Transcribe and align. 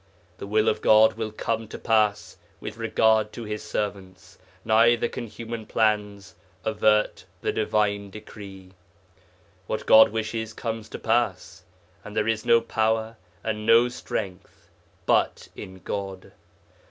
The 0.39 0.47
will 0.47 0.67
of 0.67 0.81
God 0.81 1.13
will 1.13 1.31
come 1.31 1.67
to 1.67 1.77
pass 1.77 2.35
with 2.59 2.77
regard 2.77 3.31
to 3.33 3.43
His 3.43 3.61
servants, 3.61 4.39
neither 4.65 5.07
can 5.07 5.27
human 5.27 5.67
plans 5.67 6.33
avert 6.65 7.25
the 7.41 7.51
Divine 7.51 8.09
decree. 8.09 8.71
What 9.67 9.85
God 9.85 10.09
wishes 10.09 10.53
comes 10.55 10.89
to 10.89 10.97
pass, 10.97 11.65
and 12.03 12.17
there 12.17 12.27
is 12.27 12.47
no 12.47 12.61
power 12.61 13.15
and 13.43 13.63
no 13.67 13.89
strength, 13.89 14.69
but 15.05 15.49
in 15.55 15.75
God. 15.75 16.31